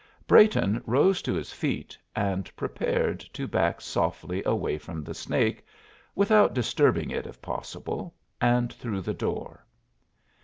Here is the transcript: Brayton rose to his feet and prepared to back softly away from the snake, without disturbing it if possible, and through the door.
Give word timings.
Brayton 0.25 0.81
rose 0.87 1.21
to 1.21 1.35
his 1.35 1.53
feet 1.53 1.95
and 2.15 2.49
prepared 2.55 3.19
to 3.33 3.47
back 3.47 3.79
softly 3.81 4.41
away 4.47 4.79
from 4.79 5.03
the 5.03 5.13
snake, 5.13 5.63
without 6.15 6.55
disturbing 6.55 7.11
it 7.11 7.27
if 7.27 7.39
possible, 7.39 8.15
and 8.41 8.73
through 8.73 9.01
the 9.01 9.13
door. 9.13 9.63